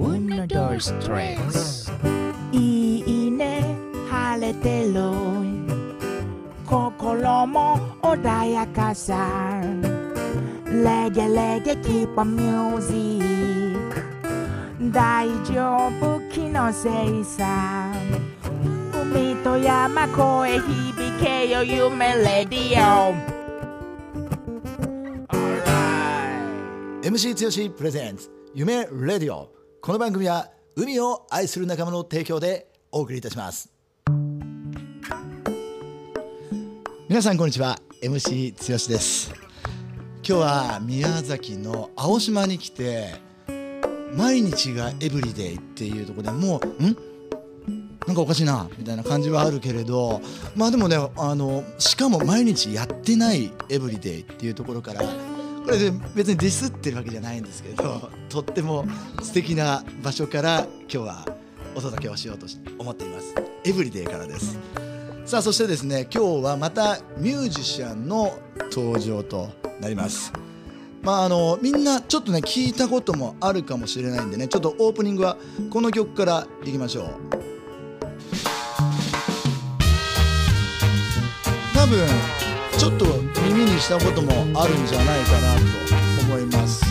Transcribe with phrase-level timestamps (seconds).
[0.00, 1.92] One door stress
[2.52, 3.76] いいね
[4.08, 4.94] 晴れてる
[6.64, 9.60] 心も穏やかさ
[10.64, 13.22] レゲレゲ keep on music.
[14.90, 17.92] 大丈夫気のせいさ
[18.94, 23.14] 海と山越え響けよ夢レディオ
[27.02, 29.59] MC 強しプレゼンツ夢レディオ
[29.90, 33.72] この番組は海を愛する仲間の提供でお送りいたします。
[37.08, 37.76] 皆さんこんにちは。
[38.00, 39.34] MC 強しです。
[40.22, 43.16] 今日は宮崎の青島に来て
[44.14, 46.96] 毎日がエブリデイっていうところでもうん？
[48.06, 50.20] なんかおかしいなみたいな感じはあるけれど
[50.54, 55.02] まあでもねあのしかも毎日やってないエブリデイっていうところから
[55.64, 58.84] これで別にディスってるわけじゃないんですけど とっても
[59.22, 61.26] 素敵な場所から今日は
[61.74, 62.46] お届けをしようと
[62.78, 63.34] 思っています。
[63.64, 64.58] エブリデイからです。
[65.24, 68.36] さあそしてですね今日はまたミュージシャンの
[68.72, 70.32] 登場となります。
[71.02, 75.36] まああのみんなちょっとね聞いたこともあるかもしれないんでねちょっとオープニングは
[75.70, 77.06] この曲からいきましょう。
[81.74, 82.06] 多分
[82.80, 83.04] ちょっと
[83.42, 86.82] 耳にしたこともあるんじゃないかなと思います。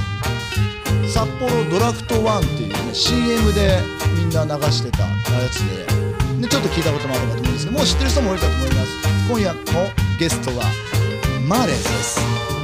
[1.12, 3.80] 札幌ドラフト1っていうね CM で
[4.16, 5.10] みんな流してたや
[5.50, 8.90] つででちょっと聞いたこともあるかと思うんですけどもう知ってる人も多いかと思います。
[9.32, 9.60] 今夜の
[10.20, 10.66] ゲストは
[11.48, 12.59] マーレーです。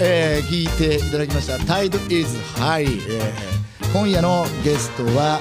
[0.00, 5.40] えー、聞いていただきました「Tide is High、えー」今夜のゲストは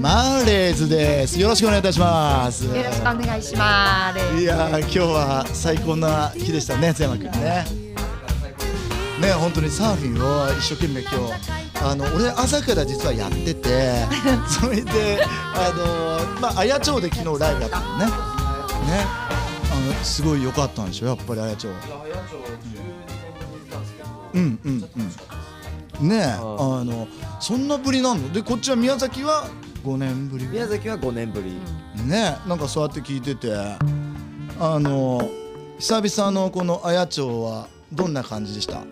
[0.00, 1.40] マーレーズです。
[1.40, 2.66] よろしくお願いいたします。
[2.66, 4.36] よろしくお願いします。
[4.36, 7.64] いやー今日は最高な日でしたね津山君ね。
[9.20, 11.16] ね本当にサーフィンを一生懸命今日
[11.82, 14.04] あの俺朝から実はやってて
[14.50, 18.06] それであのまあ綾町で昨日ライブやったのね。
[18.06, 19.06] ね。
[19.72, 21.68] あのすごい良かったんでしょやっぱり綾町
[24.34, 24.88] うんうん
[26.02, 26.08] うん。
[26.08, 26.38] ねえあ
[26.84, 27.06] の
[27.40, 28.32] そんなぶりなの？
[28.32, 29.48] でこっちは宮崎は
[29.84, 30.46] 5年ぶり。
[30.48, 31.52] 宮崎は5年ぶり。
[32.06, 33.54] ねなんかそうやって聞いてて。
[34.60, 35.28] あの
[35.78, 38.82] 久々のこの綾町はどんな感じでした？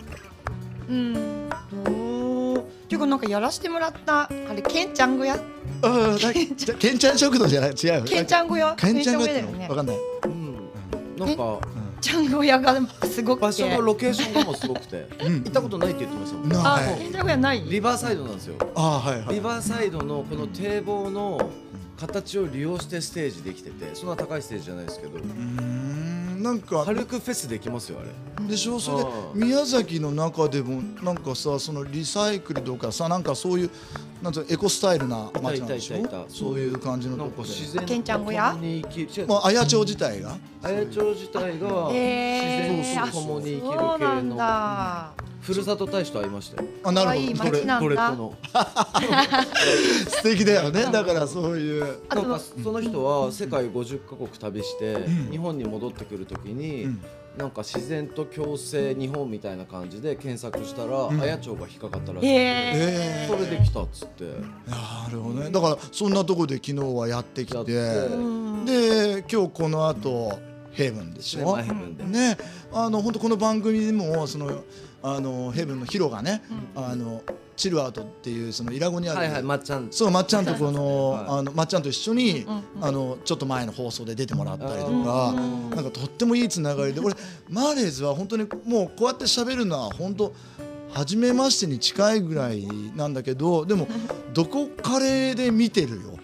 [0.89, 1.49] うん。
[1.87, 2.61] おー。
[2.89, 5.35] ていうかなんかやらしてもらったあれケンちゃん小屋？
[5.35, 5.39] あ
[5.83, 7.95] あだじゃけんちゃん食堂じゃない違う。
[8.01, 8.75] よケンちゃん小屋？
[8.77, 9.69] けんちゃん小屋だよね。
[9.69, 9.77] わ。
[9.77, 9.97] かんない。
[10.25, 10.71] うん。
[11.17, 11.61] なんか
[12.03, 12.75] ちゃん小屋が
[13.07, 13.43] すごくて。
[13.47, 15.09] 場所のロケーションがもすごくて。
[15.25, 15.35] うん。
[15.45, 17.63] 行ったことないって言ってましたもんあ、なはいケンちゃん小屋ない？
[17.63, 18.57] リバーサイドなんですよ。
[18.75, 19.35] ああはいはい。
[19.37, 21.51] リバーサイドのこの堤防の
[21.97, 25.13] 形を利用してステージできててそんな高いステージじゃないですけど。
[25.13, 26.12] うーん
[26.43, 28.49] なんか軽くフェスできますよあれ。
[28.49, 28.81] でしょ？
[28.81, 33.71] それで宮崎の中でもなんかさそのリサイクルとかさなんかそういう
[34.21, 36.27] なんていうのエコスタイルな街なんでしょ？
[36.29, 37.49] そういう感じのなんとこで。
[37.49, 38.57] か自然ケンちゃん小屋？
[39.29, 40.37] まあ綾町自体が。
[40.63, 45.13] 綾町自体がえー、自然と共に生きるそうなん系のだ。
[45.43, 46.69] ふるさと大使と会いましたよ。
[46.85, 47.45] あなるほど。
[47.51, 47.81] 街なんだ。
[47.81, 48.35] トレッドの。
[50.09, 50.85] 素敵だよね。
[50.93, 51.85] だからそういう。
[52.15, 54.97] なんかその人は世界50カ国旅して
[55.31, 57.03] 日本に戻ってくるときに、うん。
[57.37, 61.21] なんか自然と共生日本みたいな感じで検索したら、ん。
[61.21, 63.29] 綾町が引っかかったらしくて、ええ。
[63.29, 64.25] それで来たっつって。
[64.71, 65.51] なるほどね。
[65.51, 67.65] だからそんなとこで昨日はやってきて。
[67.65, 70.39] で今日この後
[70.71, 71.57] ヘイブンでしょ？
[71.57, 72.39] ヘブンで、ね。
[72.73, 74.63] あの本当この番組でもその
[75.03, 76.43] あのヘブンのヒロがね、
[76.77, 77.23] あの
[77.57, 79.89] チルアウトっていうそのイラゴにある、はいはいまっちゃん。
[79.91, 81.25] そうまっちゃんとこの、はい。
[81.29, 82.47] あのまっちゃんと一緒に、
[82.81, 85.71] あのちょっと前の放送で出てもらったりとか、うん。
[85.71, 87.01] なんかとってもいいつながりで。
[87.01, 87.15] 俺
[87.49, 90.33] マーレーズは本当にもうこうやって喋るのは本当
[90.93, 93.89] 初めましてに近いぐらいなんだけどでも
[94.35, 96.19] どこカレーで見てるよ。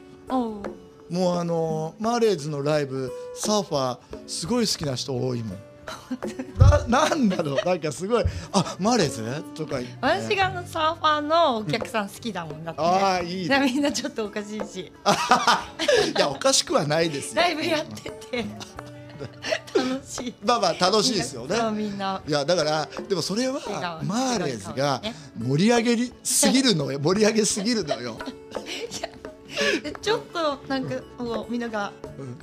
[1.11, 5.68] もうあのマーレーズのライブサーファーすごい好きな人多いもん。
[6.89, 7.65] ななんだろう。
[7.65, 9.97] なんかすごいあマーレーズとか言って。
[10.01, 12.87] 私があのサーファーのお客さん好きだもんだって、ね。
[12.87, 13.61] ああいいね。
[13.61, 14.81] みんなちょっとおかしいし。
[16.17, 17.43] いやおかしくはないですよ。
[17.43, 18.45] ライブやってて。
[19.75, 20.35] 楽しい。
[20.45, 21.57] まあまあ楽しいですよね。
[21.57, 22.23] そうみんな。
[22.27, 25.15] いやだからでもそれはマーレーズがね。
[25.37, 27.01] 盛り上げすぎるのよ。
[27.01, 28.17] 盛り上げすぎるのよ。
[28.55, 29.18] で
[30.01, 31.93] ちょっとなんかこうみんなが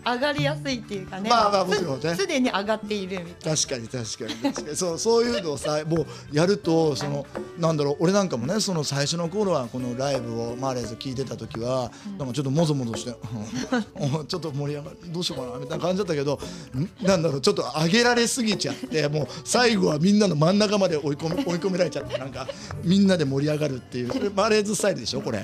[0.06, 1.30] 上がりやすいっていうかね。
[1.30, 2.10] まあまあもちろんね。
[2.16, 4.54] すすでに上がっているみたい確かに確かに。
[4.54, 4.76] 確かに。
[4.76, 7.26] そうそういうのをさもうやるとその
[7.58, 14.26] なんだろう俺なんかもねその最初の頃はこのライブをマーレーズ聞いてた時はなんかちょっともぞもぞしてうん。
[14.28, 16.40] ちょっと盛り上がるどうしようかなみたいな感じだったけど
[16.76, 22.48] んなんだろうちょっと上げられすぎちゃってもう最後はみんなの真ん中まで追い込み追い込められちゃってなんか
[22.84, 25.44] みんなで盛り上がるっていうそれマーレーズスタイルでしょこれ。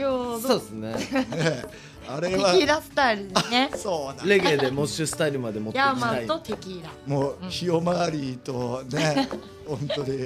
[0.00, 0.94] そうですね。
[1.34, 1.64] え
[2.08, 3.70] あれテキはーラスタイルでね。
[3.76, 4.24] そうだ。
[4.24, 5.92] レゲエでモッシュスタイルまで持っていきたい。
[5.92, 6.90] ヤーマンとテキーラ。
[7.06, 9.28] もう日を回りとね
[9.66, 10.18] 本当に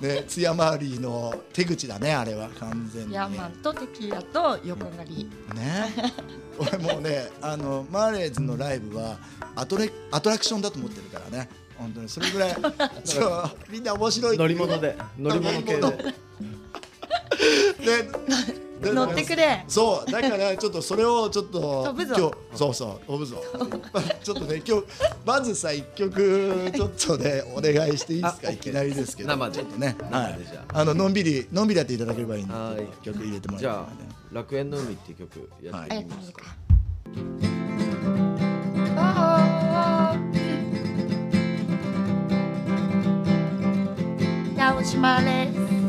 [0.00, 2.48] ね津山回りの手口だねあれは。
[2.60, 5.30] 完全にヤーマンとテキーラと横刈り。
[5.54, 6.12] ね。
[6.58, 9.16] 俺もうねあのマーレーズのライブは
[9.56, 11.48] アトレアトラクションだと思ってるからね。
[11.78, 12.08] 本当に。
[12.08, 12.56] それぐらい
[13.04, 15.80] そうみんな面白い乗り物で乗り物系で。
[17.82, 19.64] でで乗ってくれ。
[19.68, 22.14] そうだからちょっとそれをちょっと飛ぶぞ。
[22.18, 23.36] 今日そうそう飛ぶぞ。
[24.22, 24.84] ちょっとね今日
[25.24, 28.48] まずさ一曲ちょっとねお願いしていいですか？
[28.48, 29.28] あいきなりですけど。
[29.30, 29.56] 生で。
[29.56, 30.84] ちょっとね生でじゃあ。
[30.84, 32.82] ののんびりのんびりやっていただければいいんではい。
[33.02, 36.04] 一曲入れてもらえじゃあればね「楽園の海」っていう曲やってい。
[36.04, 36.42] きますか、
[38.96, 40.32] あー。
[44.58, 45.81] 八尾島です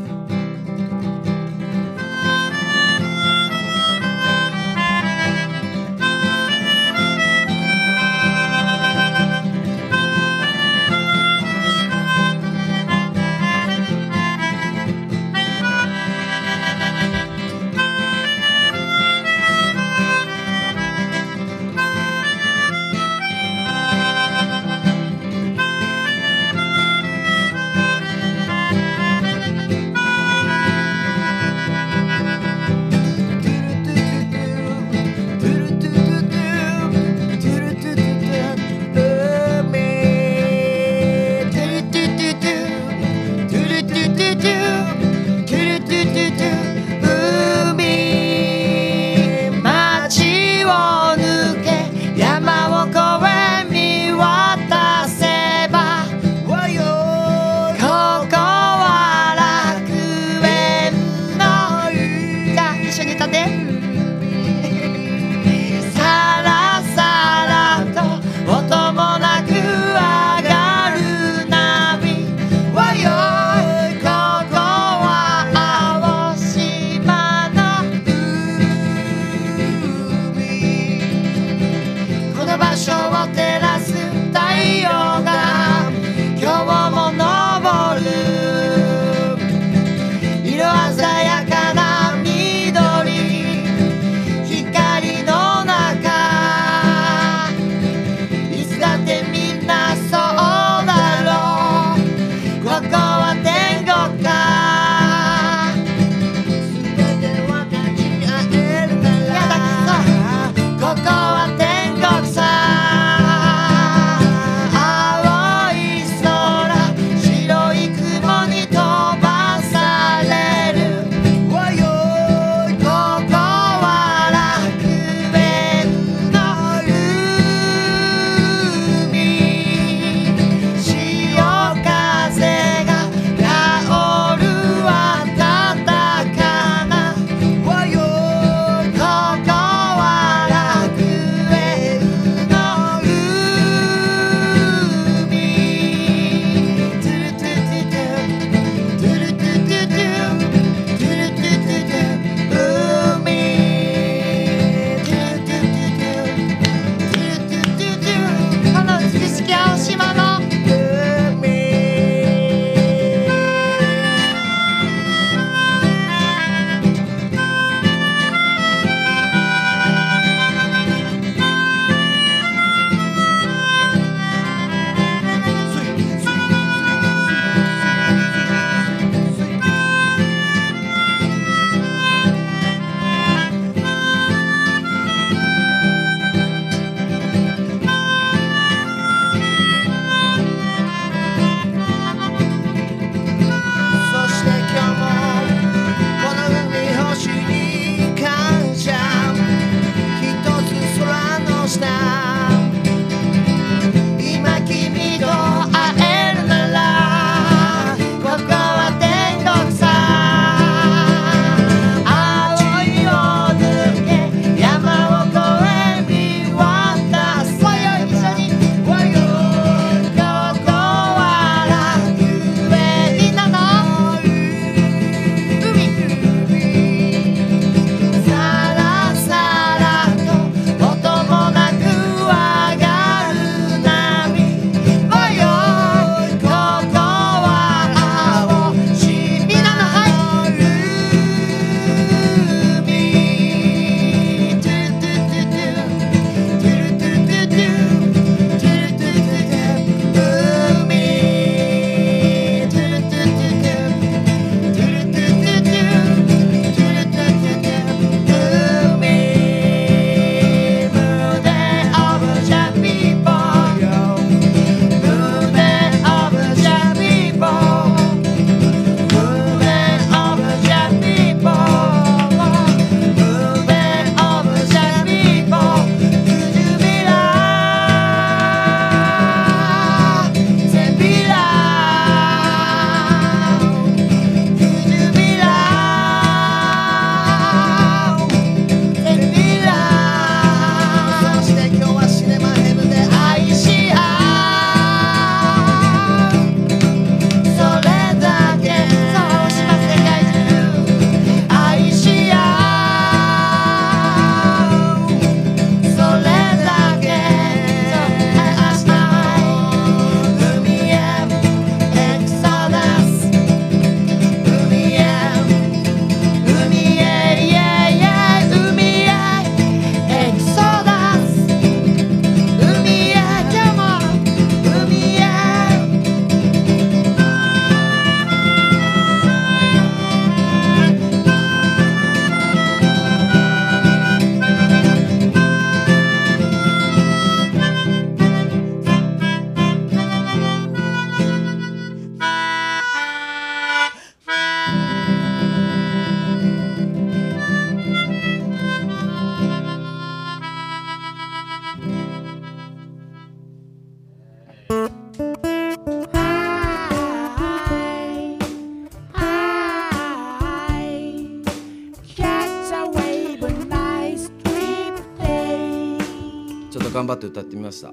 [367.04, 367.88] 頑張って歌ってみました。
[367.88, 367.92] い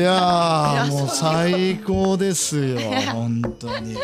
[0.00, 2.78] やーもう最高ですよ
[3.12, 3.96] 本当に。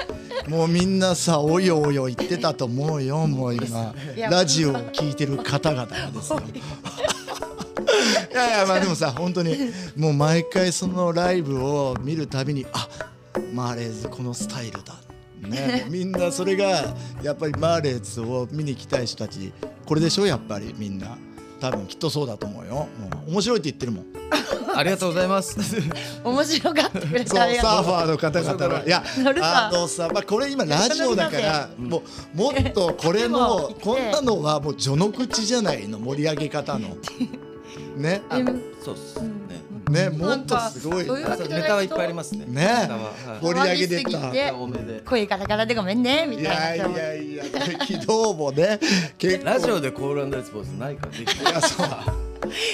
[0.48, 3.94] もうみんなさおよおよ言ってたと思うよもう今。
[4.30, 6.40] ラジオを聞いてる方々がですよ。
[8.30, 9.56] いやいやまあでもさ本当に
[9.96, 12.88] もう毎回そのライブを見るたびにあ
[13.54, 14.94] マーレーズこのスタイルだ。
[15.40, 19.54] ね、みんなそれがやっぱりマーレーズを見に行きたい人たち
[19.86, 21.16] これでしょやっぱりみんな
[21.60, 22.74] 多分きっとそうだと思うよ。
[22.74, 22.88] も
[23.26, 24.06] う面白いって言ってるもん。
[24.74, 25.58] ありがとうございます。
[26.24, 27.70] 面白がってくれそうてありがとう。
[27.70, 32.02] サーファーの方々のいや乗るさあのさ、まあ、これ今ラジオだからも
[32.34, 36.96] うもっとこれのこんなのはもう序の口じゃないの盛り上げ方の。
[37.96, 38.22] ね？
[38.30, 38.36] あ
[38.82, 39.30] そうっすね
[39.90, 41.04] ねもっとすごい。
[41.04, 42.44] ネタはいっぱいありますね。
[42.46, 42.88] ね。
[43.42, 44.32] 盛り上げてた。
[45.04, 48.78] 声ガラガラでごめんねみいやいたいなやいや昨日もね
[49.44, 51.44] ラジオでコールレスポンスないからできい。
[51.44, 51.86] やそう。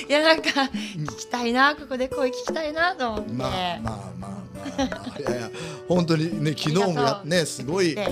[0.09, 0.49] いやなんか
[0.97, 5.51] 聞きたいなここで声聞きたいなと思って、まあまあまあまあ、まあ、いやいや
[5.89, 8.09] 本当にね昨日もね すごいで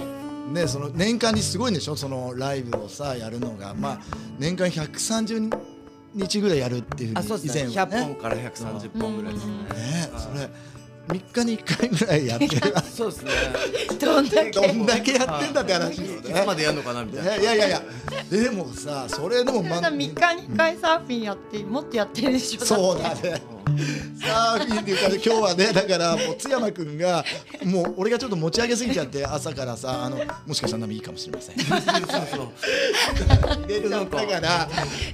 [0.53, 1.97] ねその年間にすごいんでしょ？
[1.97, 3.73] そのライブをさやるのが。
[3.75, 4.01] まあ
[4.39, 5.74] 年間130
[6.15, 9.53] 日ぐらいやるっていうふうに以前は100本から130本ぐらいですね。
[9.53, 10.49] ねそれ
[11.09, 13.31] 3日に1回ぐらいやってる そうですね。
[14.01, 14.51] どんだけ？
[14.53, 17.37] どんだけやってんだって話よいつねまでやるのかなみたいな。
[17.37, 17.83] いやいやいや
[18.31, 22.65] でもさそれでもま3日に1回サーフィンやってもっとやってるでしょ。
[22.65, 23.43] そうだね。
[24.21, 27.25] サーフィンっていうかね今日はねだからもう津山君が
[27.65, 31.59] もう俺がちょっと持ち上げすぎちゃって朝からさあのもしかしたらいいかもしれません。
[31.59, 31.81] そう
[32.31, 32.49] そう
[33.67, 34.69] 入れ ちゃったから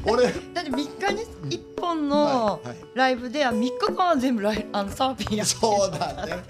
[0.05, 0.85] 俺だって3日
[1.49, 2.61] に1本の
[2.95, 6.43] ライブでは3日間は全部ライあのサーフィンやってそうだね。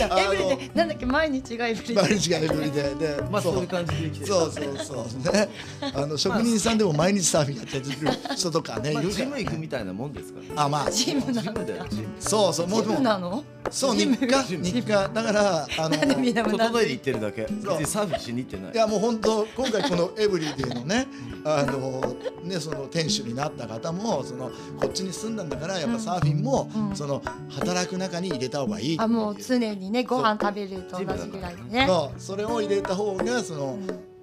[0.00, 1.96] エブリデイなんだっけ毎日がエブリデイ。
[1.96, 3.58] 毎日がエブリデイでまあそう。
[3.58, 4.26] いう感じで生きてる。
[4.26, 5.32] そうそうそう。
[5.32, 5.48] ね。
[5.94, 10.46] あの職人さんでも毎日サーフィンやってる人とかねいまあジム行くみたいなもんですから。
[10.46, 10.90] ねあまあ。
[10.90, 11.86] ジムなジムだよ。
[11.88, 12.66] ジムそうそう。
[12.68, 13.44] もうジでもムなの？
[13.70, 15.08] そう日課日課。
[15.08, 17.42] だからあの整えで行ってるだけ。
[17.42, 18.72] 別にサーフィンしに行ってない。
[18.72, 21.06] いやもう本当今回このエブリデイのね
[21.44, 24.50] あのねその店主になった方もその
[24.80, 26.96] こっちに住んだんだからやっぱサーフィンも、うん。
[26.96, 28.96] その働く中に入れた方がいい。
[28.98, 31.86] あもう常にねご飯食べると同じぐらいでね。
[31.86, 32.20] そう。
[32.20, 33.78] それを入れた方がその、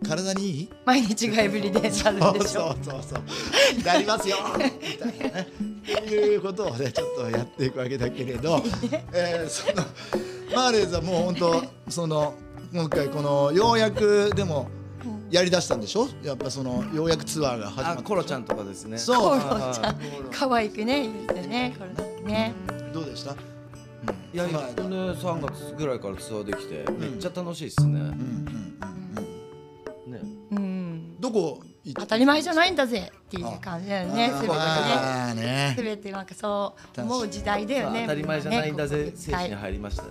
[0.08, 0.70] 体にいい？
[0.86, 2.74] 毎日がエブリデイになるんでしそうょ。
[2.74, 3.84] そうそうそう。
[3.86, 4.64] なりますよみ
[4.98, 5.48] たいなね。
[6.12, 8.62] いうことをねちょっとやっていくわけだけれど、
[9.14, 9.84] えーその
[10.56, 12.34] マーレーズはもう本当その
[12.74, 14.68] 今回このようやくでも
[15.32, 16.08] やりだしたんでしょ？
[16.24, 18.04] やっぱそのようやくツアーが始まあった。
[18.04, 18.98] コロちゃんとかですね。
[18.98, 19.40] そう。
[19.40, 19.96] コロはいちゃん
[20.32, 22.54] 可愛くね言ってねこれね。
[22.94, 23.36] どうでした、い
[24.34, 27.88] やいやまあこの3月ぐらいからツアーできてめっちゃ楽しいですね。
[27.88, 28.16] うんうんうん
[30.06, 30.22] うんね。
[30.52, 31.16] うん。
[31.22, 35.74] どこ行当たり前じゃないんだぜっていう感じだよねあすべてね。
[35.78, 40.10] すべてなんかそう思う時代だよね当たり前じゃないんだぜね精神に入りましたね。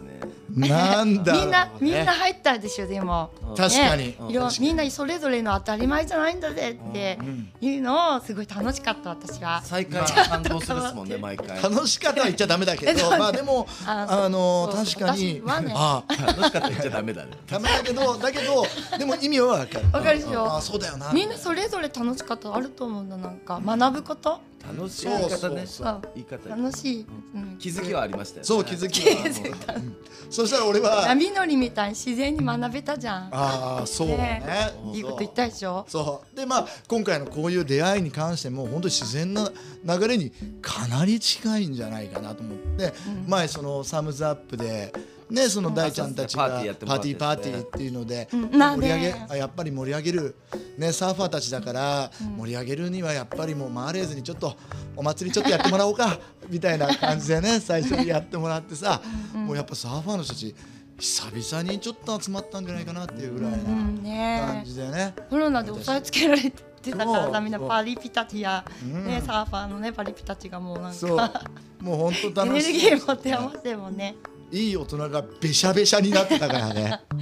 [0.56, 3.30] なんだみんなみんな入ったでしょでも。
[3.56, 4.06] 確かに。
[4.06, 7.18] ねいろみんなそれぞれの当たり前じゃないんだぜって
[7.60, 9.62] いうのをすごい楽しかった私は。
[9.62, 11.62] 再会感動するもんね毎回。
[11.62, 15.40] 楽楽しかったは言っちゃダメだけえどまあでもああの確かに。
[15.46, 17.30] あしかったら言っちゃダメだね。
[17.48, 18.66] ダメだけどだけど
[18.98, 19.86] でも意味はわかる。
[19.92, 20.56] わかるでしょ。
[20.56, 21.12] あそうだよな。
[21.12, 23.61] みんなそれぞれ楽しかったあると思うんだなんか。
[23.64, 24.40] 学ぶこと？
[24.62, 25.67] 楽しい言い方ね。
[25.67, 28.40] そうそう言い方楽しい、うん、気づきはありましたよ。
[28.43, 29.00] ねそう気づき。
[29.00, 29.97] はうん。
[30.29, 33.29] そしたら俺は波乗りみたいに自然に学べたじゃん。
[33.33, 34.17] ああそうね。
[34.17, 34.73] ね。
[34.93, 35.87] いいこと言ったでしょ？
[35.88, 36.37] そう。
[36.37, 39.50] でまあ今回のこういう出会いに関しても本当に自然な
[39.85, 42.92] 流れにかなり近いんじゃないかなと思って、
[43.27, 44.92] 前そのサムズアップで
[45.31, 50.35] ねその大ちゃんたちがパーティーパーティーパーティーっていうので盛り上げあやっぱり盛り上げる。
[50.79, 54.57] ねサーファーたちだから盛り上げるにはやっぱりもうマーレーズにちょっと
[54.97, 59.01] お祭りちょっとやってもらおうか みたいな感じでね最初にやってもらってさ
[59.35, 60.55] もうやっぱサーファーの人たち
[60.99, 64.62] 久々にちょっと集まったんじゃないかなっていうぐらいなうん感ね。
[64.66, 65.14] じでね。
[65.31, 69.07] コロナで押さえつけられてたからみんなパリピたちや、うん。
[69.07, 71.43] ね、サーファーのねパリピたちがもうなんか
[71.81, 74.16] もう本当 エネル楽しいギー持って余ってもね
[74.52, 77.00] いい大人がべしゃべしゃになってたからね。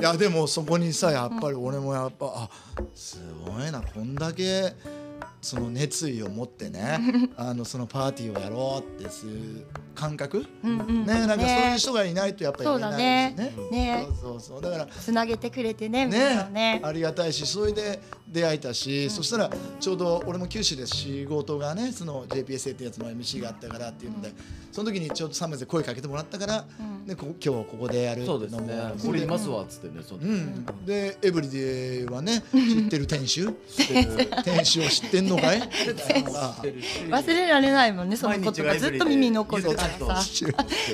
[0.00, 2.50] いやでもそこにさやっぱり俺もやっぱあ
[2.94, 4.72] すごいなこんだけ
[5.42, 7.00] その熱意を持ってね
[7.36, 9.66] あのそのパーティーをやろうってする
[9.98, 11.04] 感覚、うんうん。
[11.04, 13.32] ねなんかそういうね人がいないとやっぱりやれないしね。
[13.36, 13.70] そうだね。
[13.70, 14.06] ね。
[14.08, 14.62] そうそうそう。
[14.62, 14.86] だから。
[14.86, 16.80] つなげてくれてねみんなねね。
[16.84, 24.32] ありがたいしそれで出会えたし、そしたらちょうど俺も九州で仕事がねその JPSA ってやつの MC があったからっていうので、
[24.70, 26.64] その時にちょうどサムズで声かけてもらったから、
[27.06, 28.76] でこ今日ここでやるそうですね。
[28.76, 33.48] のも俺いますわっつってねそのうん、でエブリデイはね知ってる店主？
[34.44, 35.62] 店主を知ってんんのかい？
[35.62, 36.62] あ
[37.08, 38.74] 忘れられないもんねその言葉。
[38.74, 39.87] ずっと耳に残るからさ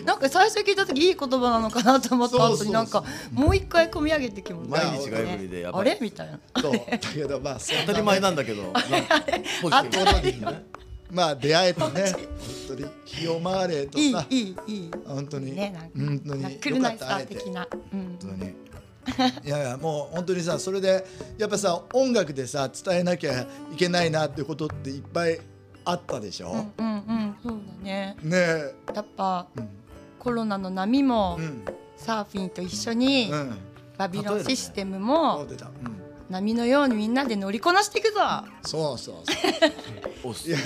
[0.05, 6.39] なんか最初聞いた時いい言葉なのかなと思った後になんかもう一回込み上げてきます毎日がエブリであれみたいな。
[6.61, 6.73] そう。
[6.73, 8.63] だけどまあ当たり前なんだけど。
[8.63, 8.81] なんか
[9.63, 10.65] ポジティブにね。
[11.11, 11.87] まあ出会えてね。
[11.87, 11.97] 本
[12.69, 14.91] 当に日を回れといいさいいいい。
[15.07, 15.57] 本当に。
[15.57, 18.55] 本当にかった本当に。
[19.45, 21.05] いやいやもう本当にさそれで
[21.37, 25.39] やっぱさ音楽でさ伝えなきゃいけないなってことっていっぱい
[25.85, 27.37] あったでしょ、うんうんうん。
[27.43, 28.17] そうだね。
[28.23, 28.37] ね。
[28.37, 29.69] えやっぱうん。
[30.19, 31.65] コロナの波もうん。
[31.97, 33.59] サーフィンと一緒にうん。
[33.97, 35.73] バビロンシステムそもう出た、うん、
[36.29, 38.21] 波のようにみんなで乗りこなしていくぞ。
[38.63, 39.33] そうそうそ
[40.27, 40.27] う。
[40.29, 40.49] おっす。
[40.49, 40.59] いや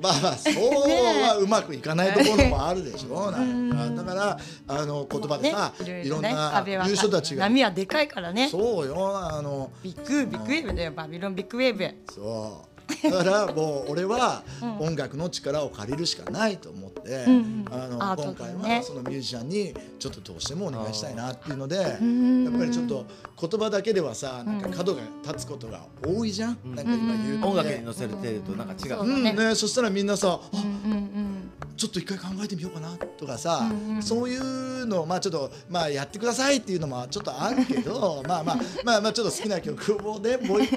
[0.00, 4.38] まあまあそうはうまくいかないところもあるでしょ、なんかだから
[4.68, 7.44] あの言葉でさ、ねいろんねな壁は言う人たちが。
[7.44, 8.48] 波はでかいからね。
[8.48, 9.70] そうよあの。
[9.82, 12.12] ビッグビッグウェーブだよバビロンビッグウェーブ。
[12.12, 17.64] そうだからもう俺はうん音楽の力を借りるしかないと思って、うんうん。
[17.70, 23.06] あの今回はねそのミュージシャンにちょっとどうしてもお願いしたいなっていうのでやんっぱりちょっと
[23.40, 28.78] 言葉だけではさなんか角が立つことが多いじゃん、なんか今言うとね音楽に乗せるとなんか違う。
[28.78, 29.30] そうだね。
[29.30, 34.02] うんね、そしたらみんなさ、あうんうんちょっと一回考えてみようかなとかさ、うんうん。
[34.02, 40.70] そういうのをまあちょっとまあやってくださいっていうのもちょっとあるけどまあまあまあまあちょっと好きな曲をねもう一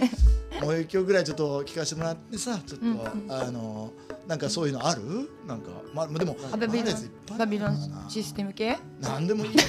[0.62, 2.92] もう一曲ぐらいちょっと聴かせてもらってさちょっと、うん。
[2.94, 2.96] う
[3.28, 3.94] んあの
[4.28, 5.02] なんかそういうのある？
[5.48, 7.38] なんかまあでもあバビロン。
[7.38, 8.78] バビロンシステム系？
[9.02, 9.62] なんでもいいよ。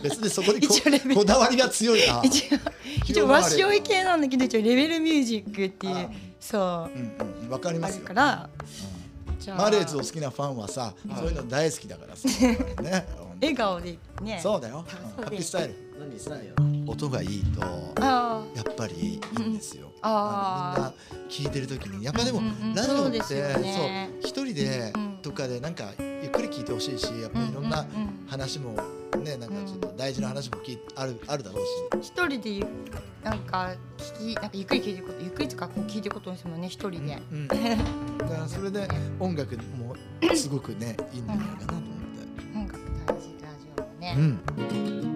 [0.00, 0.74] 別にそこにこ
[1.16, 2.06] こだわりが強い。
[2.06, 2.22] な。
[3.04, 6.96] 一応和塩い系なんだけど一応レベルミュージックっていうあそう。
[6.96, 8.48] うんうんわかりまあすから
[9.40, 9.58] じゃあ。
[9.58, 13.06] マーレーズを好きなファンはさ、そういうの大好きだからさ、ね。
[13.42, 14.38] 笑顔でね。
[14.40, 14.84] そうだよ。
[15.16, 15.85] ハッでピースタイル。
[15.98, 16.52] 何したんや
[16.86, 17.62] 音がいいと
[18.00, 19.90] あやっぱりいいんですよ。
[20.02, 23.38] あみんな聞いてる時にやっぱでもうんうんラジオってそう
[24.20, 25.06] 一人でうん。
[25.22, 28.02] とかでなんかゆっくり聞いてほしいしやっぱりいろんなうんうん。
[28.02, 28.76] うん話も
[29.22, 32.08] ねなんかちょっと大事な話も聞いあるあるだろうし。
[32.08, 32.66] 一人でゆ
[33.22, 37.18] なんか聞きなんかゆっくり聞いてることゆっくりとかこう聞いてることですもんね一人で。
[37.32, 39.96] うん、だからそれで音楽も
[40.34, 42.58] すごくねいいんじゃないかなと思って。
[42.58, 45.15] 音楽大事ラジオもね。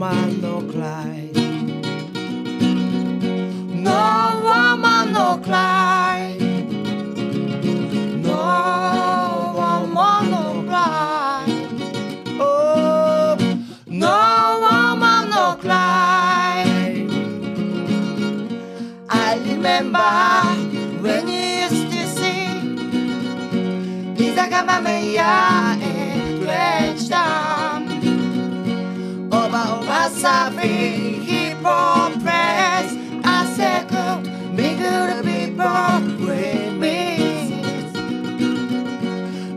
[0.00, 1.30] Woman no cry.
[3.86, 5.79] No woman no cry.
[30.62, 32.94] me keep on press.
[33.24, 34.20] I said, go,
[34.56, 36.98] be good people with me.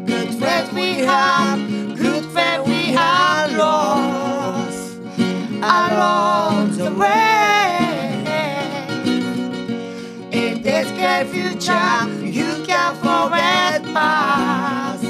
[0.05, 1.59] Good friends we have,
[1.97, 4.97] good friends we have lost
[5.61, 7.39] along the way.
[10.31, 15.03] In this great future, you can forget past.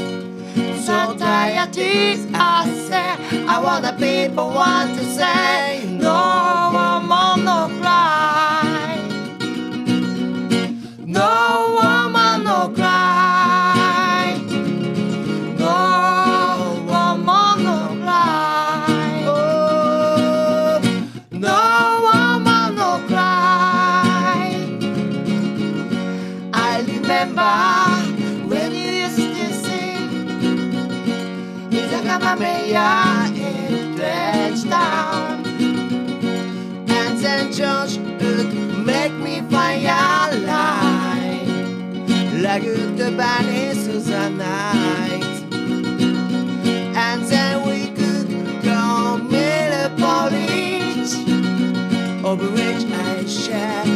[0.86, 2.83] So tired is us.
[3.36, 8.98] I want the people want to say, no woman no cry,
[11.06, 11.30] no
[11.78, 14.38] woman no cry,
[15.58, 15.76] no
[16.88, 19.24] woman no cry,
[21.32, 21.58] no
[22.06, 24.50] woman no cry.
[26.54, 27.56] I remember
[28.50, 30.12] when you used to sing.
[31.72, 32.88] Izakama Meya
[33.22, 33.22] in
[43.04, 45.24] the of the night.
[46.96, 48.30] And then we could
[48.63, 51.13] go Minneapolis
[52.24, 53.92] Of which I share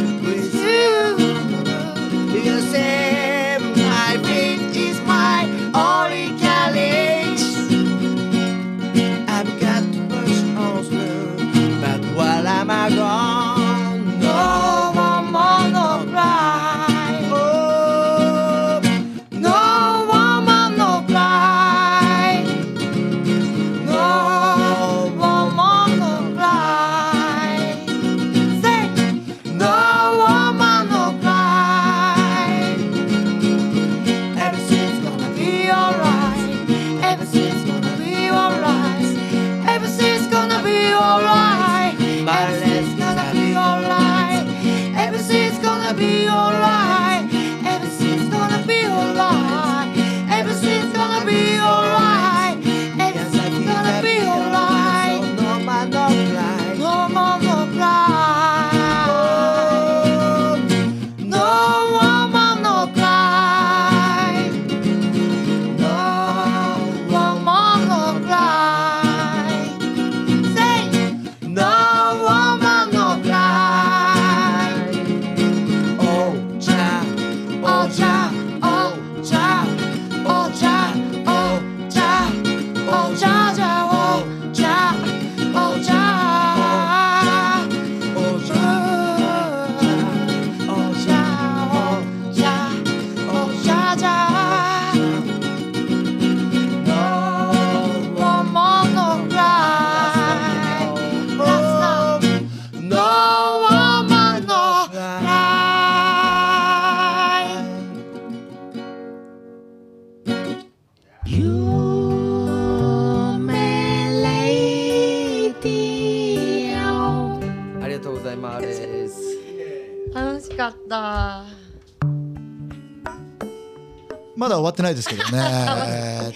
[124.88, 126.32] ないですけどね。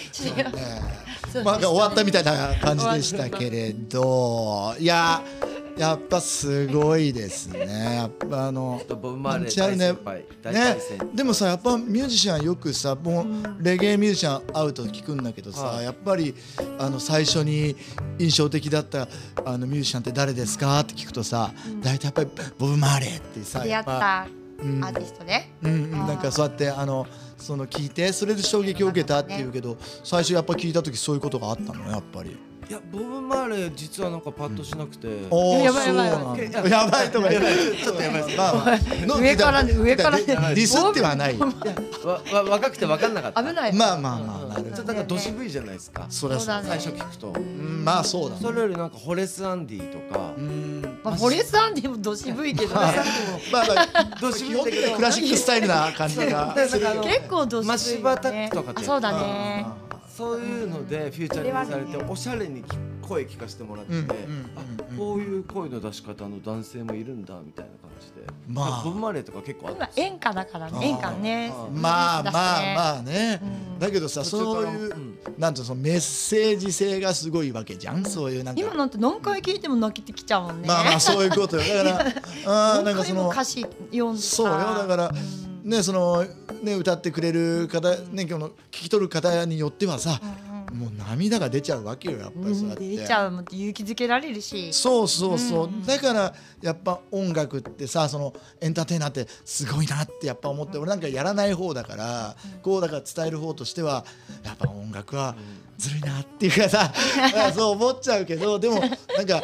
[1.45, 5.23] まあ終わったみたいな感じでしたけれど、いや
[5.79, 7.97] やっぱすごいですね。
[7.97, 8.83] やっぱあの
[9.77, 9.93] ね。
[10.53, 10.77] ね。
[11.15, 13.27] でもさやっぱミュージシャンよくさもう
[13.65, 15.85] レゲエミュージシャン会うと聞くんだけどさ、はい。
[15.85, 16.35] やっぱり
[16.79, 17.75] あの最初に
[18.19, 19.09] 印象的だった
[19.47, 20.81] あのミュージシャンって誰ですか？
[20.81, 24.85] って聞くとさ、大体やっぱりボブ・マーレーってさ出会っやぱたアうん。
[24.85, 25.53] ーティストね。
[25.63, 32.37] うんうん、なんかそうやってあのその聞いてそれで衝撃を受けたっていうけど最初やっぱ聞いた時そういうことがあったのやっぱり。
[32.73, 36.11] いやボブ・マーレー実はなんかパッとしなくて、おーやばいやばい。
[36.11, 36.69] そうなんだ。
[36.71, 39.07] やばいとか言ってちょっとやばいまあまあ。
[39.07, 40.17] の上からね上から。
[40.17, 41.37] ねディスってはない。
[41.37, 41.49] わ
[42.33, 43.45] わ若くて分かんなかった。
[43.45, 43.75] 危ない。
[43.75, 44.73] まあまあまあなる。
[44.75, 46.07] ちょっとなんかドシ V じゃないですか。
[46.09, 46.47] そりゃそう。
[46.47, 46.69] だね。
[46.71, 47.85] 最初聞くと、うん。
[47.85, 48.43] まあそうだね。
[48.43, 50.99] それよりなんかホレス・アンディとか、うん。
[51.05, 52.75] まあフォレスアンディもど渋いけどね
[53.53, 56.55] まあまあど基本的にはクラシックスタイルな感じが。
[56.57, 62.63] 結構どマ渋いシバタッよねクとかってあそうだねそういうのでフューチャリングされておしゃれに
[63.01, 63.95] 声聞かせてもらって、
[64.55, 64.63] あ
[64.97, 68.83] こういう声の出し方の男性もいるんだみたいな感じで、まあ。
[68.85, 70.87] ボブ・マーレーとか結構あ演歌だからね。
[70.87, 71.53] 演歌ね。
[71.73, 73.79] まあまあまああね、うん。
[73.79, 74.95] だけどさ途そういう、
[75.39, 78.61] なんていうのそのメッセージ性がすごいわけじゃん、そういうなんか。
[78.61, 80.69] 今なんて何回聞いても泣けてきちゃうもんね。
[80.69, 81.63] まあまあそういうことよ。
[81.85, 82.13] だから
[82.77, 84.37] あーなんかその何回も歌詞読んでさ。
[84.37, 84.59] そうよ。
[84.59, 85.13] だから、
[85.63, 86.25] ねその
[86.63, 90.21] ね歌ってくれる方ねこの聞き取る方によってはさ、
[90.73, 92.89] もう涙が出ちゃうわけよやっぱりそうやって。
[92.89, 94.73] 出ちゃう勇気づけられるし。
[94.73, 104.05] そうそうそう、だからやっぱ音楽ってさそのエンターテイナーってすごいなってやっぱ思って、俺なんかやらない方だから、こうだから伝える方としては
[104.45, 105.37] やっぱ音楽は
[105.77, 106.93] ずるいなっていうかさ、
[107.35, 108.89] ま あそう思っちゃうけどでもな
[109.23, 109.43] んか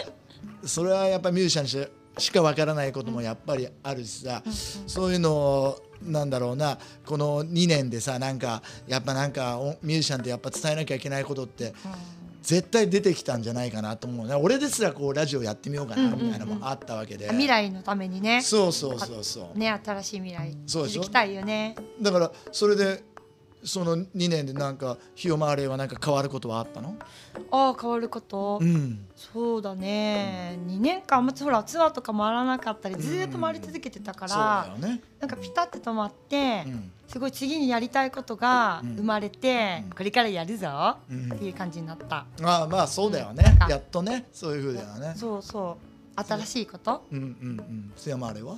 [0.65, 4.43] それはやっぱミュージシャンしかわからないこともやっぱりあるしさ、
[4.87, 11.75] そういうのをなんだろうなこの2年でさなんかやっぱなんかおミュージシャンってやっぱ伝えなきゃいけないことって、
[12.43, 18.41] 絶対出てきたんじゃないかなと思うね俺ですらこうラジオやってみようかなみたいなのもあったわけで、未来のためにね。
[18.43, 20.57] そうそうそうそう、ね新しい未来。
[20.67, 21.03] そうでしょ？
[21.03, 21.75] 築きたいよね。
[22.01, 23.03] だからそれで
[23.65, 26.95] その2年でなんか日を回れはなんか変わることはあったの？
[27.51, 29.07] ああ変わること、うん。
[29.17, 30.59] そうだね。
[30.67, 35.01] 2年間まずほらツアーとか回らなかったりずーっと回り続けてたかそうらだよね。
[35.21, 36.91] なんかピタって止まって、うん。
[37.09, 38.97] すごい次にやりたいことがうん。
[38.97, 41.33] 生まれて、これからやるぞ、うん。
[41.33, 42.27] っていう感じになった。
[42.43, 44.27] ああまあそうだよね、やっとね。
[44.33, 45.15] そういうふうだよね。
[45.17, 45.79] そうそ
[46.17, 46.23] う。
[46.23, 47.05] 新しいこと？
[47.13, 47.25] うんうんう
[47.63, 47.93] ん。
[47.97, 48.57] 津山あれは？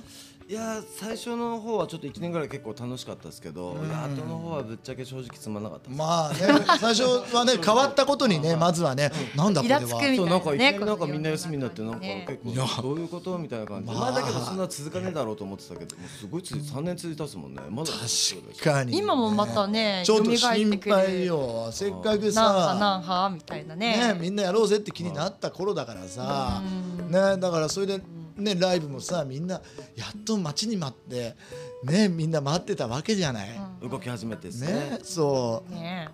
[0.51, 3.89] いやー最初の方はちょっと1年ぐらい結構楽しかったですけど、うん。
[3.89, 6.39] 後の方はぶっちゃけ正直つまんなかったまあね
[6.77, 9.79] 最初はね 変わったことにねまずはねなんだこれは。
[9.79, 10.85] そうなんかいきなりね。
[10.85, 17.61] なんかみんな休みになってなんか結構どういうことみたいな感じで、まあまあだけどそんな続かねえだろうと思ってたけどもうすごい続いて3年続いたっすもんね。
[17.69, 21.69] まだ確かにね、今もまたねちょっと心配よ。
[21.71, 24.13] せっかくなんはさなんはみたいなね。
[24.13, 26.61] ねみんなやろうぜって気になった頃だからさ。
[27.07, 28.01] ねだからそれで
[28.43, 29.61] ねライブもさみんな
[29.95, 31.35] やっと待ちに待って
[31.83, 33.49] ねみんな待ってたわけじゃない、
[33.81, 35.73] 動き始めてですねねそう。
[35.73, 36.09] ね。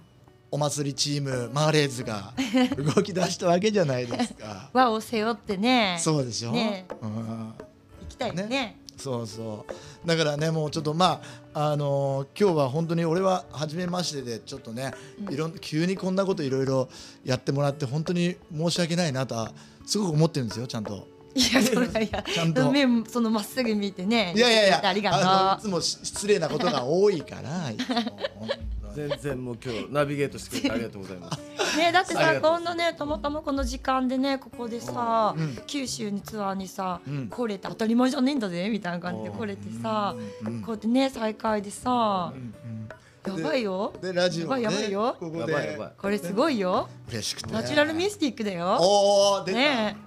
[0.49, 2.33] お祭りチームマーレーズが
[2.77, 4.69] 動き出したわけじゃないですか。
[4.73, 5.97] 輪を背負ってね。
[5.99, 6.85] そうでしょ、ね。
[7.01, 7.09] うん。
[7.09, 7.53] 行
[8.07, 8.77] きたいよね。
[8.95, 9.65] そうそ
[10.05, 10.07] う。
[10.07, 11.21] だからねもうちょっとま
[11.53, 14.93] ああのー今日は本当に俺は初めましてでちょっとね、
[15.29, 16.87] いろん急にこんなこといろいろ
[17.25, 19.51] やってもらって本当に申し訳ないなとは
[19.85, 21.07] すごく思ってるんですよちゃんと。
[21.37, 22.71] いやそれいやちゃんと。
[22.71, 27.71] 目そのまっすぐ見てねいやいやいやありあがのいつもし失礼なことが多いから
[28.95, 31.37] 全然もう今日ナビゲートしてくれてありがとうございます。
[31.37, 35.59] とねだってさありがとうこんなねたまたまこの時間でねここでさ、うん。
[35.67, 37.27] 九州にツアーにさ、うん。
[37.27, 40.61] 来れて当たり前じゃねえんだぜみたいな感じで来れてさ、うん。
[40.61, 42.33] こうやってね再会でさ、
[43.27, 43.93] やばいよ。
[44.01, 45.15] でラジオ、ね、やばいやばいよ。
[45.19, 45.87] ここやばいやばい。
[45.89, 46.89] でこれすごいよ。
[47.09, 47.53] 嬉しくて。
[47.53, 48.77] ナチュラルミスティックだよ。
[48.79, 49.95] おお出た、ね。
[50.03, 50.06] え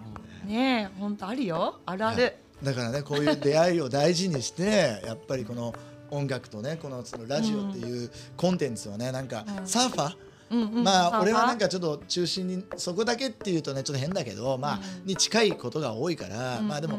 [0.51, 1.81] ねえ本当あるよ。
[1.87, 2.35] あるある。
[2.63, 5.73] だからねこういう出会いを大事にして やっぱりこの
[6.11, 9.67] 音楽とねこのそのラジオっていうコンテンツをねなんかうん。
[9.67, 10.15] サーファー、
[10.51, 10.85] うんうん。
[10.85, 16.99] まあ俺はなんかかちょっと中心にそこだけっていうとねちょっと変だけどまあに近いことが多いからまあでも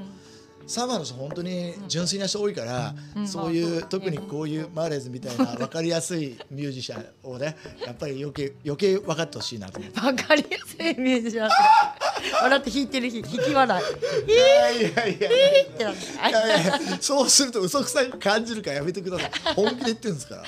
[0.67, 3.27] サーファーの人本当に純粋な人多いからうん。
[3.27, 9.99] そういう特にこういうマーレーズみたいな 分かりやすいミュージシャンをねやっぱり余計余計分かってほしいなと思って。
[10.01, 12.00] わかりやすいイメージだった
[12.33, 13.83] 笑って弾いてる引き笑
[14.27, 14.31] い。
[14.31, 15.29] いやいやいや。
[15.65, 16.29] ってなって。
[16.29, 20.43] いやいやそうすると嘘くさい感じるからやめてください本気で言ってるんですから。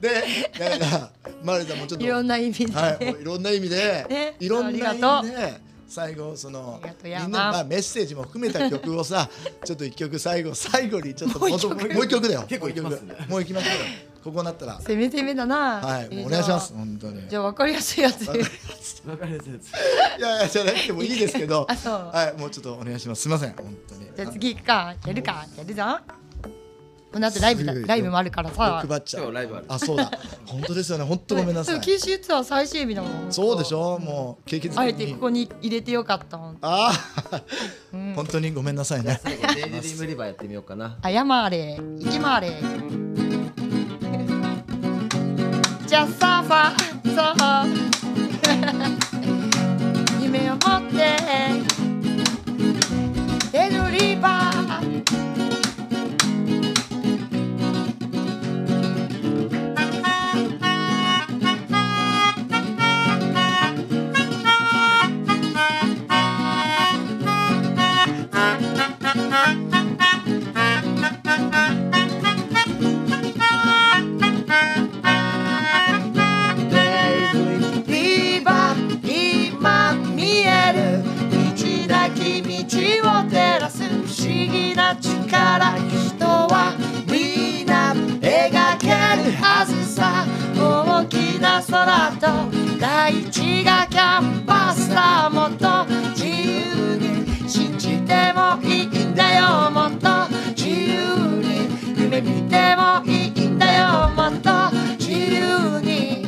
[0.00, 1.10] でだから
[1.42, 9.30] マんもちょっといろんな意味で、はい、もういろんな意味で、ねいろんな意味で最後そのみんなまあメッセージも含めた曲をさ
[9.64, 12.44] ちょっと一曲最後最後にちょっともう一曲だよ。
[12.48, 13.14] 結構いきますね。
[13.14, 13.30] もう一曲。
[13.30, 13.72] もういきますよ
[14.26, 14.80] ここなったら。
[14.80, 15.80] 攻め攻めだな。
[15.80, 17.22] はいえーもうお願いします本当に。
[17.24, 18.26] あじゃあ分かりやすいやつ。
[18.26, 18.44] わかり
[19.10, 19.72] わかりやすいです
[20.18, 21.64] いやいやじゃなくてもいいですけど。
[21.70, 21.92] あそう。
[22.12, 23.22] はいもうちょっとお願いします。
[23.22, 24.10] すみません本当に。
[24.16, 24.94] じゃあ次行くか。
[25.06, 25.46] やるか。
[25.56, 25.82] やるぞ。
[27.12, 28.80] この後ライブだすぐライブもあるからさ。
[28.82, 29.22] 欲張っちゃう。
[29.22, 29.64] 今日ライブある。
[29.68, 30.10] あそうだ。
[30.44, 31.04] 本当ですよね。
[31.04, 31.80] 本当ごめんなさい。
[31.80, 33.32] 九州ツアー最終日だもん。
[33.32, 34.00] そうでしょ。
[34.00, 36.58] もう経験あえてここに入れてよかったほん。
[36.62, 36.90] あ
[37.30, 37.42] あ、
[38.16, 39.20] 本当にごめんなさいね。
[39.22, 40.98] 最後デイリーリムリバーやってみようかな。
[41.04, 41.76] 謝れ。
[41.76, 42.50] 行きまれ。
[42.50, 43.05] じゃあサーフ
[45.96, 46.76] just suffer,
[47.14, 47.66] suffer.
[50.20, 50.92] you may want
[91.68, 92.26] 空と
[92.78, 100.08] 大地がキャンパスだもっと自由に信じてもいいんだよもっと
[100.54, 101.68] 自由に
[102.00, 104.50] 夢見てもいいんだよもっと
[104.96, 106.24] 自由に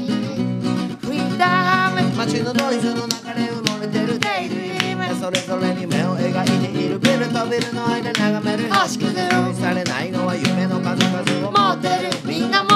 [1.02, 8.68] フリーダム街のノイズの中で埋もれてるデイドリームそれぞれに目を描いているビルとビルの間眺める。
[8.72, 9.14] 星屑
[9.60, 12.10] されないのは夢の数々を持ってる。
[12.24, 12.67] みんな持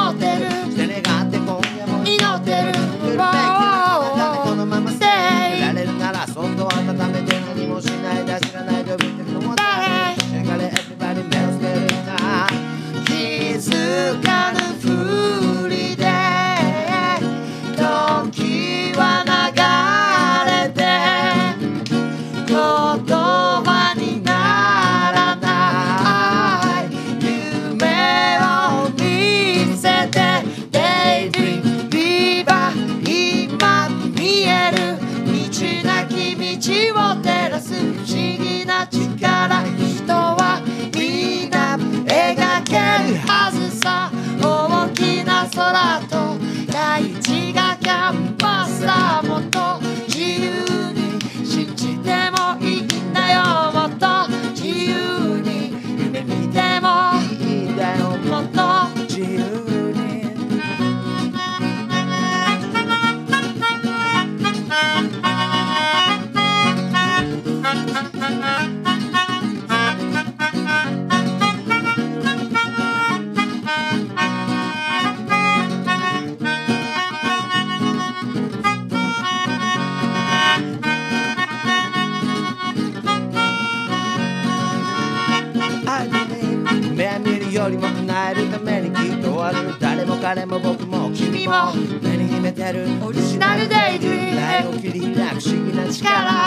[92.63, 92.87] てる。
[93.05, 96.42] オリジナルデイドリームライを切り開く不思議な力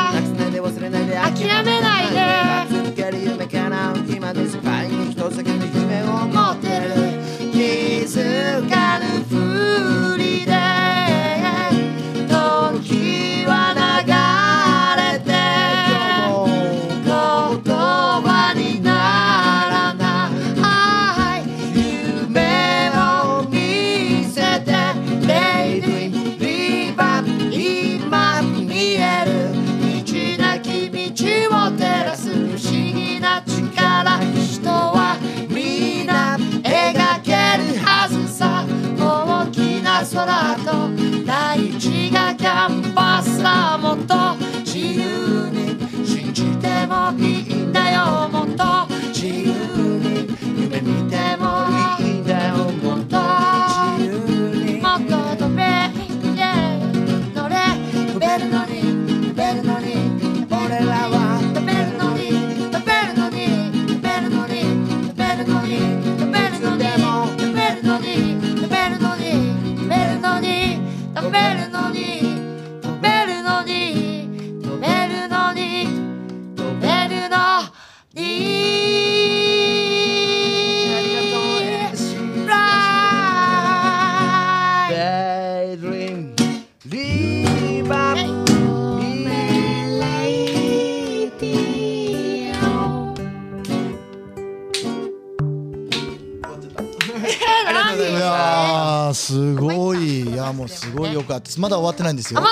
[101.45, 102.39] ですまだ終わってないんですよ。
[102.39, 102.43] あ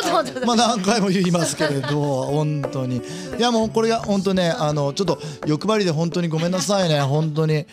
[0.45, 2.97] まだあ何回も言いますけれど 本当に。
[3.37, 7.01] いやもうこれが本当ねあのちょっと欲張りで本当にごめんなさいね。
[7.01, 7.65] 本当に。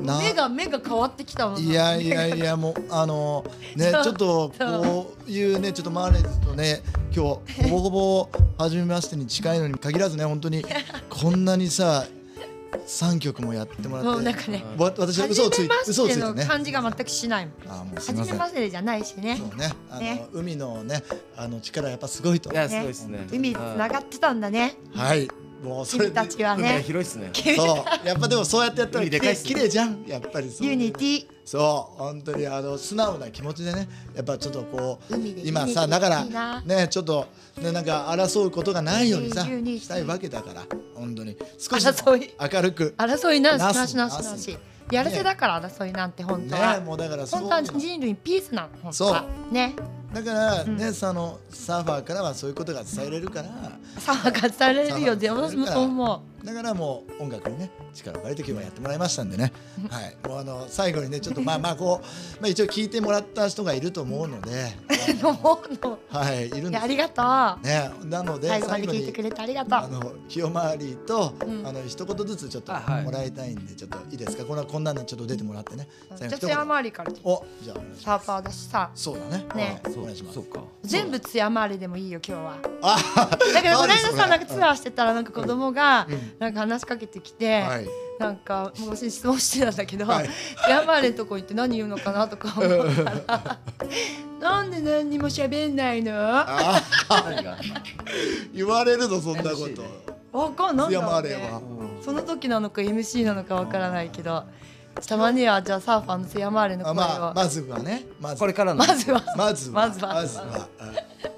[0.00, 3.44] な目が目が変わってきたもんいやいやいやもうあの
[3.74, 6.82] ね ちょっとこういうねちょっとマーレーズとね
[7.14, 10.64] 今日ほぼほぼ初めましてに近いのに限らずね本当に
[11.08, 12.04] こんなにさ
[12.72, 14.10] 3曲もやってもらって。
[14.10, 14.64] もうなんかね。
[14.76, 16.44] わ私は嘘をついての嘘をついてね。
[16.44, 17.46] 感じが全くしない。
[17.46, 19.36] もんあもう初めませんましてじゃないしね。
[19.36, 19.72] そうね。
[19.90, 20.26] あのね。
[20.32, 21.02] 海のね
[21.36, 22.50] あの力やっぱすごいと。
[22.52, 23.26] いやすごいですね。
[23.32, 24.76] 海つながってたんだね。
[24.94, 25.28] はい
[25.62, 27.30] もうそれ君たちはね広いですね。
[27.56, 28.06] そう。
[28.06, 30.04] やっぱでもそうやってやったら綺麗海でかいっすね綺麗じゃん。
[30.06, 30.66] やっぱりそう。
[30.66, 31.26] ユニティ。
[31.44, 41.36] そう本当にあの素直な気持ちでねやっぱちょっとこう今さだからねちょっとねなんか争うことがないようにさしたいわけだから本当に。
[41.58, 42.94] 少し争い明るく。
[42.98, 44.58] 争いなしななしなしなし。
[44.90, 46.78] やるせだから争いなんて本当は。
[46.78, 49.24] ねもうだからそう本当は人類ピースなの本当は。
[49.50, 49.74] ね
[50.22, 53.48] だからねそのサーファーからはそういうことが伝えれるから。
[53.98, 59.52] さあがされるよで私もそう思だからもう音楽にね力を借りて今日はやってもらいましたんでね。
[59.90, 60.16] はい。
[60.28, 64.72] もうあの最後にねちょっとまあまあこうまあ一応聞いてもらった人がいると思うので。
[65.22, 65.98] う 思うの。
[66.08, 67.66] はいいるんですいやありがとう。
[67.66, 69.78] ねなので最後まで聞いてくれてありがとう。
[69.80, 71.66] あの清回りと、うん。
[71.66, 74.44] あの一言ずつちょっともらいたいんでちょっといいですか？
[74.44, 75.88] こんなこんなんでちょっと出てもらってね。
[76.16, 77.12] 最後一言じゃあ津山周りから。
[77.24, 78.90] おじゃあサーファーだしさ。
[78.94, 79.44] そうだね。
[79.56, 79.80] ね。
[79.84, 79.94] はい。
[79.96, 80.34] お願いします。
[80.34, 80.62] そうか。
[80.82, 82.58] 全部津山周りでもいいよ今日は。
[82.82, 82.96] あ
[83.52, 86.32] だからこの間何それさなんかツアーしてたらなんか子供がうん。
[86.38, 87.86] なんか話しかけてきて、はい。
[88.18, 90.28] なんかもう私質問してたんだけど、はい。
[90.28, 93.58] 津山周りのとこ行って何言うのかなとか思ったら
[94.40, 96.12] なんで何にも喋んないの？
[98.54, 99.82] 言われるのそんなこと。
[99.82, 99.88] ね
[100.30, 100.92] わかんない
[102.02, 104.44] その時なのか MC なのかわからないけど
[105.06, 108.06] たまにはじゃあサーファーの津山あれの声を、あまあまずはね。
[108.20, 108.40] まず。
[108.40, 108.78] これからの。
[108.78, 109.22] まずは。
[109.36, 109.74] まずは。
[109.74, 110.14] まずは。
[110.14, 110.68] まずは。
[110.78, 110.92] あ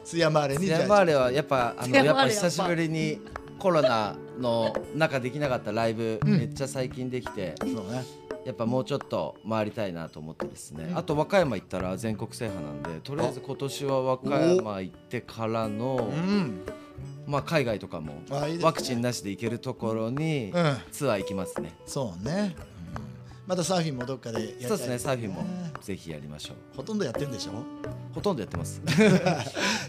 [0.04, 0.80] 津山あれにじゃあ。
[0.80, 3.20] ヤマーレはやっぱあのやっぱ久しぶりに
[3.58, 6.38] コロナの中できなかったライブ、うん。
[6.38, 8.04] めっちゃ最近できてそうね。
[8.46, 16.62] やっぱもうちょっと回りたいなと思ってですね、あと和歌山行ったら全国制覇なんでとりあえず今年は和歌山行ってからの、うん。
[17.26, 18.22] まあ、海外とかも
[18.62, 20.76] ワクチンなしで行けるところにうん。
[20.90, 22.56] ツアー行きますね、そうね。
[22.64, 22.69] うん
[23.50, 24.68] またサーフィンもどっかでやりたい。
[24.68, 25.72] そうですねサーフィンもね。
[25.82, 26.56] ぜひやりましょう。
[26.76, 27.50] ほとんどやってるんでしょ？
[28.14, 28.80] ほとんどやってます。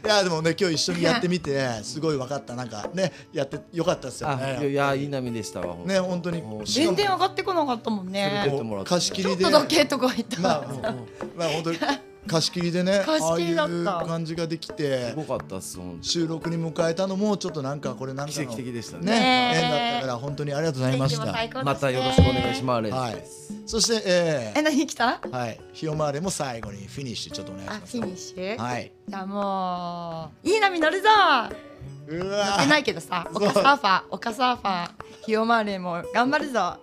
[0.03, 2.55] いやでもね今日一緒にやってみてすごい分かった。
[2.55, 5.89] なんかねやってよかったですよあねいやいい波でしたわほんと。
[5.89, 6.41] ね本当に。
[6.65, 8.51] 全然上がってこなかったもんね。
[8.83, 9.43] 貸し切りで。
[9.43, 10.41] ちょっとだけとか言ったら。
[10.43, 10.95] まあ
[11.37, 11.77] まあ本当に
[12.27, 13.97] 貸し切りでね貸し切りだった。
[13.97, 19.05] ああいう感じができてすごかったっす収録に迎えたのもちょっとなんかこれなんかの奇跡的でしたね。
[19.05, 21.63] ねね縁だったから本当にありがとうございました。
[21.63, 22.91] またよろしくお願いします。
[22.91, 23.23] はい。
[23.65, 25.19] そしてええ何来た？
[25.23, 25.59] ーはい。
[25.73, 27.97] 日を回れも最後にフィニッシュちょっとお願いしあます。
[27.97, 28.91] フィニッシュ、はい。
[29.07, 31.07] じゃあもういい波乗るぞ。
[32.07, 34.89] う乗わってないけどさ岡サーファー岡サーファー
[35.25, 36.77] ヒオマーレーも頑張るぞ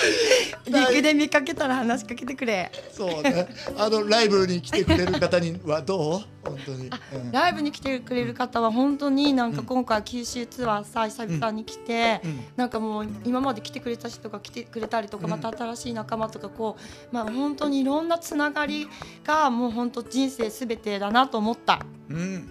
[0.66, 2.70] 陸で見かけたら話しかけてくれ。
[2.92, 3.48] そうね。
[3.76, 6.48] あのライブに来てくれる方にはどう？
[6.48, 6.90] 本当に。
[7.14, 12.44] うんライブに来てくれる方は本当になんか今回九州ツアーさ久々に来て、うん。
[12.56, 16.76] なんかもう今まで来てくれた人が来てくれたりとか、うんまた新しい仲間とかこ
[17.12, 18.88] うまあ本当にいろんなつながり
[19.24, 21.80] がもう本当人生すべてだなと思った。
[22.08, 22.50] うん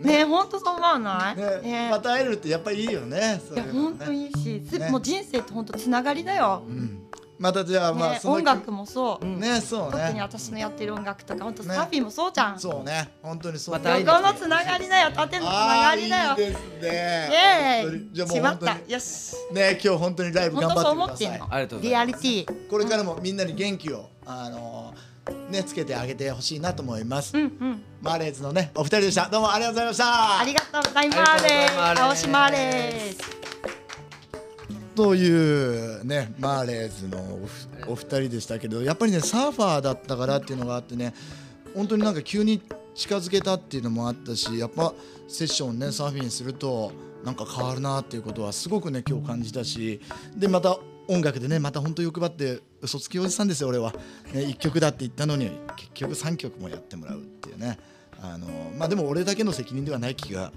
[0.00, 0.24] ね。
[0.24, 1.36] 本当そう思わない？
[1.36, 1.60] ね。
[1.62, 1.88] ね。
[1.90, 7.02] また会えるってやっぱりいいよねそいや本当にいいし、もう人生って本当つながりだよ、うん。
[7.38, 13.08] またじゃあまあ音楽もそう、ねそう特にね私のやってる音楽とか本当ねサーフィンもそうじゃん、そうね。
[13.22, 13.74] 本当にそう。
[13.76, 16.34] また会いにどこのつながりだよ縦のつながりだよ。
[16.36, 17.30] ですイね
[18.12, 18.66] じゃあもうーイしまった。
[18.66, 19.36] 本当によし。
[19.52, 21.36] ね今日本当にライブ頑本当そう張ってください。
[21.36, 21.54] 思ってんの。
[21.54, 22.22] ありがとうござリアいます。
[22.24, 22.68] リティ。
[22.68, 24.87] これからもみんなに元気をあの
[25.50, 27.36] ねつけてあげてほしいなと思います。
[27.36, 27.82] うんうん。
[28.02, 29.28] マーレーズのねお二人でした。
[29.28, 30.40] どうもありがとうございました。
[30.40, 31.16] ありがとうございま
[31.96, 32.02] す。
[32.02, 33.38] 青島です。
[34.98, 41.14] というねマーレーズのおふお二人でしたけどやっぱりねサーファーだったからっていうのがあってね
[41.72, 42.60] 本当になんか急に
[42.96, 44.92] 近づけたっていうのもあったしやっぱ
[45.28, 46.90] セッションねサーフィンすると
[47.24, 50.00] なんか変わるなっていうことはすごくね今日感じたし
[50.34, 50.76] でまた
[51.08, 53.92] 音楽でねまた本当欲張って嘘つきおじさんですよ俺は、
[54.32, 57.78] ね、1曲だって言ったのに結局3曲もやってもらうっていうね。
[58.20, 58.46] あの
[58.76, 60.52] まあでも俺だけの責任ではない気が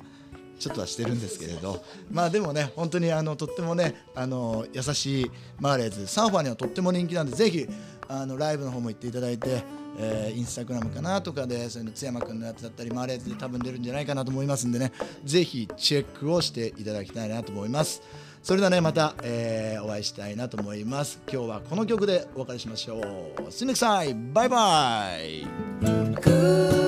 [0.60, 1.84] ちょっとはしてるんですけれど。
[2.12, 6.08] まあでもね本当にあのとってもねあの優しいマーレーズ。
[6.08, 7.68] サーファーにはとっても人気なんでぜひ
[8.08, 9.64] あのライブの方も行っていただいて、
[9.98, 14.92] えーインスタグラムかなとかでそういうの津山君のやつだったりマーレーズで多分出るんじゃないかなと思いますんでね。
[15.24, 18.02] ぜひチェックをしていただきたいなと思います。
[18.44, 21.20] それではねまた、えーお会いしたいなと思います。
[21.32, 23.00] 今日はこの曲でお別れしましょう。
[23.50, 26.81] See you next time バイバイ。